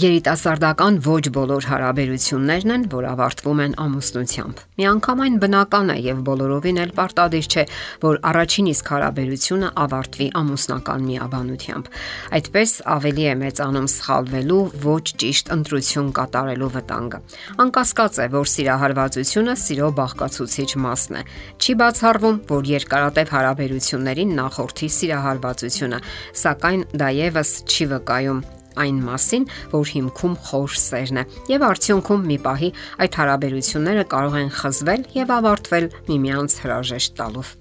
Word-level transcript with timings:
Երիտասարդական 0.00 0.98
ոչ 1.04 1.28
բոլոր 1.34 1.66
հարաբերություններն 1.68 2.72
են, 2.72 2.84
որ 2.92 3.06
ավարտվում 3.10 3.58
են 3.64 3.72
ամուսնությամբ։ 3.84 4.60
Միանգամայն 4.80 5.34
բնական 5.42 5.90
է 5.92 5.96
եւ 6.06 6.20
բոլորովին 6.28 6.78
էլ 6.84 6.92
պարտադիր 6.96 7.48
չէ, 7.50 7.64
որ 8.04 8.20
առաջին 8.30 8.70
իսկ 8.70 8.92
հարաբերությունը 8.94 9.68
ավարտվի 9.84 10.28
ամուսնական 10.40 11.04
միաբանությամբ։ 11.10 11.90
Այդպես 12.38 12.72
ավելի 12.96 13.26
է 13.26 13.34
մեծանում 13.42 13.88
սխալվելու 13.96 14.62
ոչ 14.86 15.04
ճիշտ 15.20 15.52
ընտրություն 15.58 16.08
կատարելու 16.20 16.70
վտանգը։ 16.78 17.20
Անկասկած 17.66 18.22
է, 18.24 18.28
որ 18.40 18.48
սիրահարվածությունը 18.54 19.58
սիրո 19.64 19.90
բաղկացուցիչ 20.00 20.70
մասն 20.86 21.20
է։ 21.20 21.26
Չի 21.60 21.76
բացառվում, 21.82 22.40
որ 22.54 22.72
երկարատև 22.72 23.34
հարաբերություններին 23.36 24.32
նախորդի 24.40 24.88
սիրահարվածությունը, 24.96 26.00
սակայն 26.46 26.88
դա 26.96 27.12
եւս 27.20 27.54
չի 27.68 27.90
վկայում 27.92 28.42
այն 28.84 29.00
մասին, 29.06 29.48
որ 29.76 29.94
հիմքում 29.94 30.36
խոր 30.50 30.76
սերն 30.84 31.22
է 31.22 31.26
եւ 31.54 31.66
արդյունքում 31.70 32.28
մի 32.30 32.38
պահի 32.50 32.74
այդ 33.06 33.18
հարաբերությունները 33.22 34.04
կարող 34.14 34.38
են 34.44 34.54
խզվել 34.60 35.08
եւ 35.20 35.34
ավարտվել 35.40 35.90
միմյանց 36.10 36.60
հրաժեշտ 36.64 37.18
տալով։ 37.20 37.56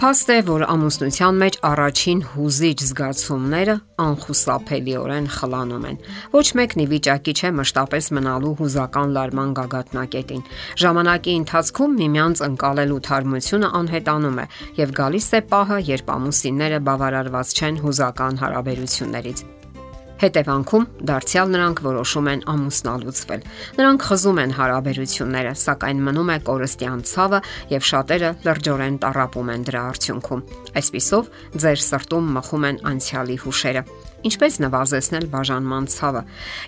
Փաստ 0.00 0.30
է, 0.32 0.34
որ 0.48 0.62
ամուսնության 0.72 1.40
մեջ 1.42 1.56
առաջին 1.68 2.20
հուզիչ 2.30 2.76
զգացումները 2.80 3.74
անխուսափելիորեն 4.00 5.28
խլանում 5.34 5.84
են։ 5.90 5.98
Ոչ 6.32 6.44
մեկն 6.56 6.82
ի 6.86 6.86
վիճակի 6.94 7.34
չէ 7.36 7.50
մշտապես 7.58 8.08
մնալու 8.16 8.54
հուզական 8.62 9.14
լարման 9.18 9.54
գագաթնակետին։ 9.60 10.42
Ժամանակի 10.86 11.36
ընթացքում 11.42 12.00
միմյանց 12.00 12.44
ընկալելու 12.48 13.00
թարմությունը 13.10 13.72
անհետանում 13.84 14.40
է 14.40 14.50
եւ 14.80 14.98
գալիս 15.04 15.32
է 15.36 15.46
պահը, 15.52 15.84
երբ 15.92 16.12
ամուսինները 16.16 16.84
բավարարված 16.88 17.56
չեն 17.60 17.82
հուզական 17.84 18.44
հարաբերություններից։ 18.46 19.48
Հետևանքում 20.20 20.82
դարձյալ 21.08 21.52
նրանք 21.54 21.78
որոշում 21.86 22.26
են 22.32 22.42
ամուսնալուծվել։ 22.52 23.44
Նրանք 23.78 24.04
խզում 24.10 24.40
են 24.42 24.52
հարաբերությունները, 24.58 25.54
սակայն 25.64 26.02
մնում 26.10 26.32
է 26.34 26.36
կորստյան 26.50 27.00
ցավը 27.10 27.40
եւ 27.72 27.88
շատերը 27.90 28.30
լրջորեն 28.44 29.00
տարապում 29.06 29.52
են 29.56 29.66
դրա 29.70 29.84
արդյունքում։ 29.94 30.44
Այսպիսով 30.80 31.34
ձեր 31.64 31.84
սրտում 31.88 32.32
մխում 32.36 32.68
են 32.70 32.80
անցյալի 32.92 33.40
հուշերը։ 33.46 33.84
Ինչպես 34.20 34.56
նվազեցնել 34.60 35.26
բաժանման 35.32 35.86
ցավը։ 35.88 36.20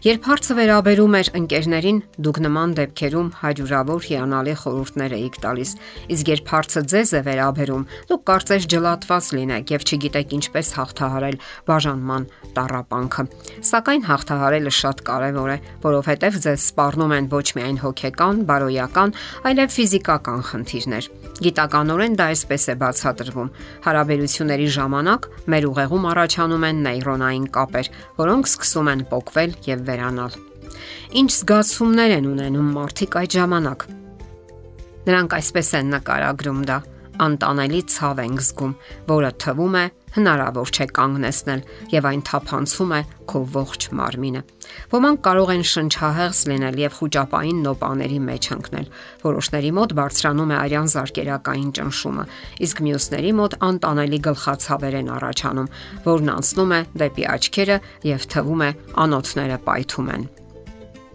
Երբ 0.06 0.28
հարցը 0.28 0.54
վերաբերում 0.56 1.16
էր 1.18 1.28
ընկերներին, 1.36 1.98
դուք 2.24 2.38
նման 2.46 2.70
դեպքերում 2.78 3.28
հարյուրավոր 3.42 4.06
հիանալի 4.08 4.54
խորհուրդներ 4.62 5.14
եք 5.18 5.36
տալիս։ 5.42 5.74
Իսկ 6.16 6.30
երբ 6.32 6.52
հարցը 6.52 6.82
ձեզ 6.92 7.12
է 7.12 7.20
վերաբերում, 7.28 7.84
դուք 8.08 8.22
կարծես 8.32 8.68
ջլատված 8.72 9.28
լինեք 9.36 9.74
եւ 9.76 9.84
չգիտեք 9.92 10.34
ինչպես 10.38 10.72
հաղթահարել 10.80 11.36
բաժանման 11.68 12.28
տառապանքը։ 12.56 13.26
Սակայն 13.72 14.06
հաղթահարելը 14.08 14.72
շատ 14.80 15.04
կարևոր 15.12 15.52
է, 15.52 15.58
որովհետեւ 15.84 16.40
ձեզ 16.46 16.66
սպառնում 16.72 17.16
են 17.20 17.28
ոչ 17.36 17.46
միայն 17.60 17.82
հոգեկան, 17.84 18.42
բարոյական, 18.48 19.16
այլև 19.52 19.76
ֆիզիկական 19.76 20.40
խնդիրներ։ 20.52 21.12
Գիտականորեն 21.42 22.12
դա 22.18 22.26
այսպես 22.32 22.64
է 22.70 22.74
բացատրվում։ 22.82 23.48
Հարաբերությունների 23.86 24.66
ժամանակ 24.76 25.28
մեր 25.52 25.66
ուղեղում 25.72 26.04
առաջանում 26.12 26.66
են 26.68 26.82
նեյրոնային 26.86 27.41
կապեր, 27.56 27.90
որոնք 28.20 28.48
սկսում 28.52 28.90
են 28.92 29.04
փոկվել 29.12 29.56
եւ 29.66 29.84
վերանալ։ 29.88 30.38
Ինչ 31.22 31.30
զգացումներ 31.32 32.14
են 32.18 32.28
ունենում 32.32 32.70
մարդիկ 32.76 33.16
այդ 33.22 33.36
ժամանակ։ 33.36 33.86
Նրանք 35.02 35.34
այսպես 35.38 35.68
են 35.78 35.92
նկարագրում 35.96 36.60
դա. 36.70 36.78
Անտանելի 37.22 37.80
ցավ 37.92 38.20
ենք 38.22 38.42
զգում, 38.42 38.72
որը 39.12 39.30
թվում 39.42 39.74
է 39.78 39.84
հնարավոր 40.16 40.70
չէ 40.72 40.86
կանգնեցնել 40.96 41.64
եւ 41.92 42.08
այն 42.08 42.22
թափանցում 42.28 42.94
է 42.96 43.00
քո 43.28 43.42
ողջ 43.56 43.88
մարմինը։ 43.98 44.42
Ոմանք 44.92 45.22
կարող 45.26 45.52
են 45.54 45.64
շնչահեղս 45.72 46.42
լինել 46.52 46.78
եւ 46.82 46.98
խոճապային 46.98 47.62
նոպաների 47.66 48.20
մեջ 48.26 48.48
ընկնել։ 48.56 48.90
Որոշների 49.22 49.72
մոտ 49.78 49.94
բարձրանում 50.02 50.52
է 50.52 50.58
արյան 50.62 50.92
զարկերակային 50.92 51.72
ճնշումը, 51.78 52.26
իսկ 52.66 52.84
մյուսների 52.88 53.32
մոտ 53.40 53.58
անտանելի 53.70 54.22
գլխացավեր 54.28 55.00
են 55.02 55.10
առաջանում, 55.22 55.72
որն 56.10 56.36
անցնում 56.36 56.76
է 56.76 56.84
դեպի 57.06 57.26
աչքերը 57.38 57.82
եւ 58.12 58.30
թվում 58.36 58.62
է 58.68 58.70
անոթները 59.06 59.60
պայթում 59.66 60.14
են։ 60.18 60.30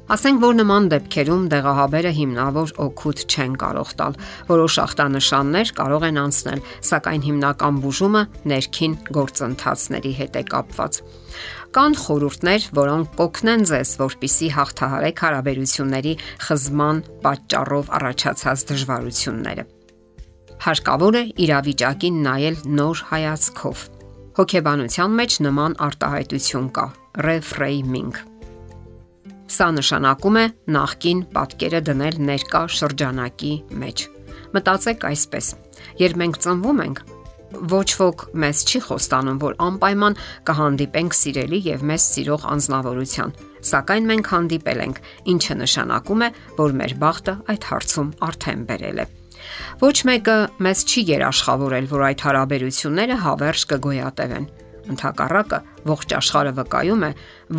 Ասենք 0.08 0.40
որ 0.40 0.54
նման 0.56 0.86
դեպքերում 0.88 1.48
դեղահաբերը 1.52 2.12
հիմնավոր 2.16 2.70
օգուտ 2.80 3.24
չեն 3.28 3.56
կարող 3.60 3.90
տալ։ 4.00 4.14
Որոշ 4.48 4.76
ախտանշաններ 4.84 5.72
կարող 5.76 6.06
են 6.08 6.20
անցնել, 6.22 6.62
սակայն 6.88 7.26
հիմնական 7.28 7.82
բուժումը 7.84 8.22
ներքին 8.48 8.94
գործընթացների 9.18 10.14
հետ 10.20 10.38
է 10.40 10.44
կապված։ 10.54 11.00
Կան 11.76 11.98
խորհուրդներ, 12.08 12.70
որոնք 12.80 13.12
կօգնեն 13.20 13.68
ձեզ, 13.68 13.92
որpիսի 14.00 14.48
հաղթահարեք 14.56 15.22
հարաբերությունների 15.28 16.16
խզման 16.48 17.04
պատճառով 17.28 17.92
առաջացած 18.00 18.66
դժվարությունները։ 18.72 19.68
Հարկավոր 20.68 21.20
է 21.20 21.24
իրավիճակին 21.48 22.24
նայել 22.32 22.58
նոր 22.80 23.04
հայացքով։ 23.12 23.86
Հոգեբանության 24.40 25.20
մեջ 25.20 25.38
նման 25.50 25.78
արտահայտություն 25.92 26.74
կա՝ 26.80 26.88
reframing 27.28 28.37
Սա 29.48 29.68
նշանակում 29.78 30.38
է 30.42 30.46
նախքին 30.76 31.20
պատկերը 31.36 31.80
դնել 31.88 32.18
ներկա 32.28 32.62
շրջանակի 32.78 33.54
մեջ։ 33.84 34.04
Մտածեք 34.58 35.06
այսպես. 35.08 35.46
երբ 36.02 36.18
մենք 36.22 36.38
ծնվում 36.44 36.82
ենք, 36.84 37.00
ոչ 37.72 37.90
ոք 38.02 38.24
մեզ 38.44 38.64
չի 38.68 38.80
խոստանում, 38.88 39.38
որ 39.40 39.54
անպայման 39.68 40.18
կհանդիպենք 40.50 41.16
սիրելի 41.16 41.60
եւ 41.68 41.86
մեզ 41.92 42.08
սիրող 42.18 42.44
անznավորության, 42.54 43.34
սակայն 43.72 44.10
մենք 44.12 44.32
հանդիպել 44.34 44.84
ենք, 44.88 45.02
ինչը 45.32 45.56
նշանակում 45.64 46.28
է, 46.28 46.30
որ 46.60 46.76
մեր 46.82 46.98
բախտը 47.08 47.34
այդ 47.56 47.68
հարցում 47.72 48.12
արդեն 48.28 48.68
բերել 48.68 49.00
է։ 49.00 49.08
Ոչ 49.80 49.98
մեկը 50.12 50.38
մեզ 50.68 50.80
չի 50.92 51.02
երաշխավորել, 51.08 51.92
որ 51.94 52.08
այդ 52.12 52.24
հարաբերությունները 52.28 53.18
հավերժ 53.24 53.68
կգոյատևեն 53.72 54.48
Ընթակառակը 54.94 55.60
ողջ 55.92 56.16
աշխարհը 56.18 56.54
վկայում 56.58 57.06
է, 57.08 57.12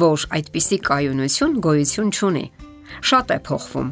որ 0.03 0.27
այդպիսի 0.39 0.79
կայունություն 0.89 1.57
գոյություն 1.69 2.13
չունի։ 2.15 2.45
Շատ 3.09 3.35
է 3.37 3.39
փոխվում, 3.49 3.91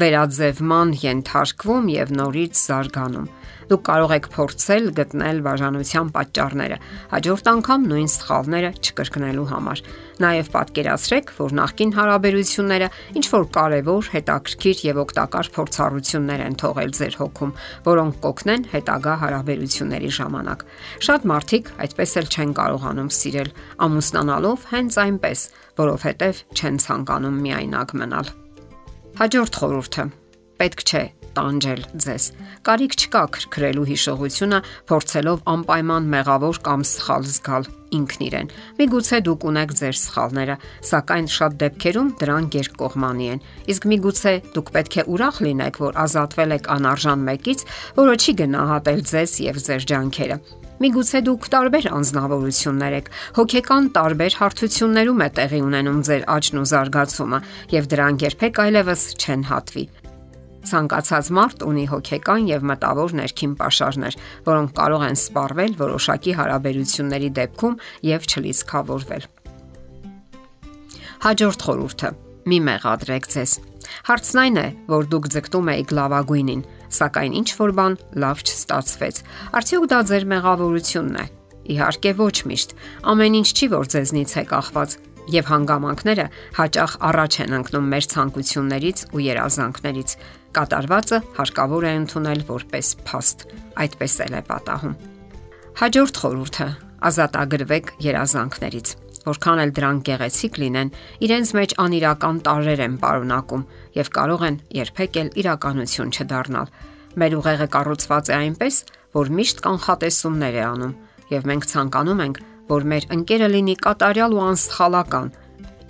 վերաձևման 0.00 0.92
ենթարկվում 1.02 1.88
եւ 1.92 2.12
նորից 2.16 2.60
զարգանում։ 2.62 3.26
Դուք 3.72 3.82
կարող 3.86 4.12
եք 4.16 4.26
փորձել 4.34 4.88
գտնել 4.98 5.38
բաժանության 5.46 6.08
պատճառները, 6.12 6.76
հաջորդ 7.12 7.46
անգամ 7.52 7.84
նույն 7.92 8.10
սխալները 8.12 8.70
չկրկնելու 8.82 9.46
համար։ 9.52 9.82
Նաև 10.22 10.50
պատկերացրեք, 10.52 11.32
որ 11.38 11.54
նախկին 11.58 11.94
հարաբերությունները 11.96 12.88
ինչ 13.20 13.24
որ 13.32 13.46
կարևոր, 13.56 14.10
հետաքրքիր 14.12 14.82
եւ 14.88 15.00
օգտակար 15.02 15.50
փորձառություններ 15.56 16.44
են 16.46 16.58
թողել 16.62 16.92
ձեր 17.00 17.16
հոգում, 17.22 17.56
որոնք 17.88 18.20
կօգնեն 18.26 18.68
հետագա 18.76 19.16
հարաբերությունների 19.22 20.12
ժամանակ։ 20.20 20.66
Շատ 21.08 21.26
մարդիկ 21.32 21.72
այդպես 21.86 22.14
էլ 22.22 22.30
չեն 22.32 22.54
կարողանում 22.60 23.10
սիրել, 23.22 23.50
ամուսնանալով 23.88 24.70
հենց 24.76 25.00
այնպես, 25.06 25.48
որովհետեւ 25.82 26.46
չեն 26.60 26.80
ցանկանում 26.86 27.42
միայնակ 27.48 27.98
մնալ։ 28.02 28.41
Հաջորդ 29.18 29.56
խորհուրդը. 29.60 30.04
Պետք 30.62 30.86
չէ 30.88 31.04
տանջել 31.36 31.82
ձեզ։ 32.04 32.24
Կարիք 32.66 32.94
չկա 33.02 33.22
քրքրելու 33.34 33.86
հիշողությունը, 33.88 34.58
փորձելով 34.90 35.44
անպայման 35.52 36.08
մեղավոր 36.12 36.60
կամ 36.66 36.84
սխալ 36.92 37.28
զգալ 37.32 37.68
ինքն 37.92 38.24
իրեն։ 38.26 38.50
Միգուցե 38.78 39.20
դուք 39.26 39.46
ունեք 39.52 39.74
ձեր 39.80 39.98
սխալները, 40.02 40.56
սակայն 40.92 41.28
շատ 41.36 41.56
դեպքերում 41.62 42.10
դրանք 42.22 42.56
երկկողմանի 42.60 43.28
են։ 43.32 43.44
Իսկ 43.72 43.88
միգուցե 43.92 44.34
դուք 44.56 44.72
պետք 44.76 44.96
է 45.02 45.06
ուրախ 45.12 45.40
լինեք, 45.46 45.80
որ 45.82 46.00
ազատվել 46.04 46.56
եք 46.56 46.70
անարժան 46.76 47.24
մեկից, 47.28 47.64
որը 48.00 48.16
չի 48.22 48.32
գնահատել 48.42 49.00
ձեզ 49.12 49.32
եւ 49.48 49.62
ձեր 49.66 49.88
ջանքերը։ 49.92 50.38
Միգուցե 50.82 51.18
դուք 51.22 51.44
տարբեր 51.52 51.84
անznավորություններ 51.94 52.94
եք, 52.96 53.10
հոգեկան 53.38 53.84
տարբեր 53.98 54.38
հարթություններում 54.40 55.22
է 55.22 55.28
տեղի 55.38 55.60
ունենում 55.68 56.00
ձեր 56.08 56.26
աճն 56.32 56.62
ու 56.62 56.68
զարգացումը, 56.72 57.42
եւ 57.76 57.90
դրանք 57.92 58.24
երբեք 58.32 58.62
այլևս 58.66 59.04
չեն 59.22 59.46
հատվի։ 59.52 59.84
Ցանկացած 60.62 61.28
մարդ 61.34 61.64
ունի 61.66 61.84
հոգեկան 61.90 62.48
եւ 62.48 62.66
մտավոր 62.70 63.14
ներքին 63.18 63.54
ապաշարներ, 63.56 64.16
որոնք 64.46 64.74
կարող 64.78 65.04
են 65.08 65.18
սպառվել 65.18 65.72
որոշակի 65.82 66.34
հարաբերությունների 66.38 67.30
դեպքում 67.38 67.78
եւ 68.12 68.28
չլիցքավորվել։ 68.30 69.26
Հաջորդ 71.22 71.66
խորհուրդը՝ 71.66 72.10
մի 72.50 72.58
մեղադրեք 72.66 73.28
ձեզ։ 73.32 73.52
Հարցն 74.06 74.40
այն 74.42 74.56
է, 74.62 74.66
որ 74.90 75.06
դուք 75.12 75.28
ձգտում 75.34 75.70
եք 75.72 75.92
լավագույնին, 75.98 76.62
սակայն 76.96 77.36
ինչ 77.42 77.48
որ 77.58 77.72
բան 77.78 77.94
լավ 78.22 78.42
չստացվեց։ 78.42 79.22
Արդյոք 79.58 79.86
դա 79.92 80.00
ձեր 80.10 80.26
մեղավորությունն 80.32 81.18
է։ 81.22 81.26
Իհարկե 81.72 82.12
ոչ 82.18 82.36
միշտ։ 82.50 82.74
Ամեն 83.12 83.38
ինչ 83.42 83.48
չի 83.54 83.66
որ 83.72 83.90
ձեզնից 83.92 84.32
է 84.42 84.44
կախված 84.50 84.96
եւ 85.30 85.50
հանգամանքները 85.52 86.26
հաճախ 86.58 86.96
առաջ 87.08 87.38
են 87.44 87.56
ընկնում 87.58 87.86
մեր 87.92 88.08
ցանկություններից 88.12 89.04
ու 89.12 89.22
երազանքներից։ 89.26 90.16
Կատարվածը 90.56 91.18
հարկավոր 91.38 91.86
է 91.86 91.92
ընդունել 92.02 92.42
որպես 92.50 92.88
փաստ։ 93.06 93.46
Այդպես 93.82 94.16
էլ 94.26 94.34
է 94.34 94.42
պատահում։ 94.50 94.98
Հաջորդ 95.82 96.20
խորհուրդը՝ 96.22 96.68
ազատագրվեք 97.12 97.94
երազանքներից։ 98.12 98.88
որքան 99.22 99.60
էլ 99.62 99.72
դրանք 99.76 100.04
գեղեցիկ 100.08 100.56
լինեն, 100.62 100.88
իրենց 101.26 101.50
մեջ 101.58 101.74
անիրական 101.82 102.38
տարրեր 102.46 102.80
են 102.86 102.96
պարունակում 103.02 103.66
եւ 103.98 104.08
կարող 104.18 104.44
են 104.48 104.56
երբեք 104.82 105.18
էլ 105.22 105.28
իրականություն 105.42 106.12
չդառնալ։ 106.16 106.72
Մեր 107.22 107.36
ուղեղը 107.38 107.68
կառուցված 107.76 108.30
է 108.32 108.34
այնպես, 108.38 108.78
որ 109.14 109.32
միշտ 109.38 109.62
կանխատեսումներ 109.66 110.58
է 110.58 110.64
անում 110.72 110.96
եւ 111.32 111.48
մենք 111.52 111.68
ցանկանում 111.72 112.22
ենք, 112.26 112.38
որ 112.72 112.88
մեր 112.88 113.06
ընկերը 113.12 113.48
լինի 113.52 113.76
կատարյալ 113.84 114.34
ու 114.36 114.42
անսխալական, 114.46 115.28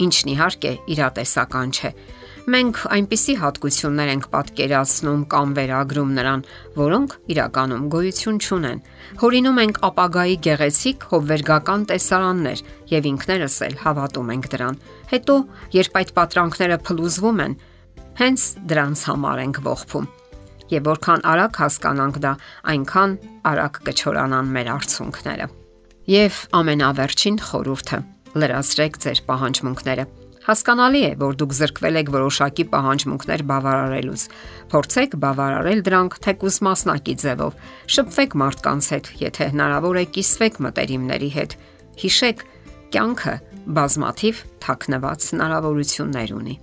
ինչն 0.03 0.31
իհարկե 0.33 0.73
իրատեսական 0.95 1.73
չէ։ 1.77 1.91
Մենք 2.43 2.79
այնպիսի 2.97 3.35
հատկություններ 3.39 4.09
ենք 4.13 4.25
պատկերացնում 4.33 5.21
կամ 5.31 5.53
վերագրում 5.59 6.15
նրան, 6.17 6.41
որոնք 6.75 7.15
իրականում 7.35 7.85
գոյություն 7.93 8.41
չունեն։ 8.43 8.81
Հորինում 9.23 9.61
ենք 9.63 9.79
ապագայի 9.89 10.35
գեղեցիկ 10.49 11.07
հովվերգական 11.13 11.87
տեսարաններ 11.93 12.65
եւ 12.97 13.09
ինքներս 13.13 13.61
էլ 13.69 13.79
հավատում 13.85 14.35
ենք 14.35 14.51
դրան։ 14.57 14.83
Հետո, 15.15 15.39
երբ 15.79 16.03
այդ 16.03 16.13
պատրանքները 16.19 16.81
փլուզվում 16.91 17.47
են, 17.47 17.57
հենց 18.23 18.51
դրանց 18.73 19.07
համար 19.13 19.47
ենք 19.47 19.65
ողբում 19.71 20.13
եւ 20.73 20.87
որքան 20.89 21.27
արագ 21.29 21.59
հասկանանք 21.63 22.21
դա, 22.25 22.37
այնքան 22.73 23.19
արագ 23.53 23.83
կչորանան 23.87 24.55
մեր 24.57 24.77
արցունքները։ 24.79 25.53
Եվ 26.11 26.35
ամենավերջին 26.59 27.37
խորհուրդը՝ 27.47 27.99
լրացրեք 28.43 28.97
ձեր 29.05 29.19
պահանջմունքները։ 29.29 30.05
Հասկանալի 30.43 31.03
է, 31.07 31.11
որ 31.21 31.37
դուք 31.39 31.53
զրկվել 31.55 31.99
եք 32.01 32.09
որոշակի 32.11 32.65
պահանջմունքներ 32.73 33.45
բավարարելուց։ 33.47 34.25
Փորձեք 34.73 35.15
բավարարել 35.23 35.83
դրանք 35.87 36.17
թեկուզ 36.27 36.57
մասնակի 36.67 37.15
ձևով։ 37.23 37.61
Շփվեք 37.95 38.35
մարդկանց 38.43 38.89
հետ, 38.97 39.11
եթե 39.23 39.49
հնարավոր 39.55 40.01
է, 40.03 40.05
կիսվեք 40.19 40.59
մտերիմների 40.67 41.31
հետ։ 41.39 41.57
Հիշեք, 42.03 42.45
կյանքը 42.99 43.35
բազմաթիվ 43.79 44.43
թաքնված 44.67 45.29
հնարավորություններ 45.31 46.35
ունի։ 46.43 46.57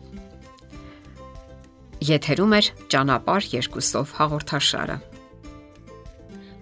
Եթերում 2.12 2.60
է 2.60 2.62
ճանապարհ 2.92 3.48
երկուսով 3.56 4.20
հաղորդաշարը։ 4.20 5.00